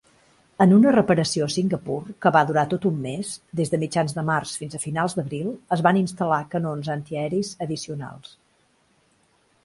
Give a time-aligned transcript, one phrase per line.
[0.63, 4.23] En una reparació a Singapur que va durar tot un mes, des de mitjans de
[4.29, 8.33] març fins a mitjans d'abril, es van instal·lar canons antiaeris addicionals.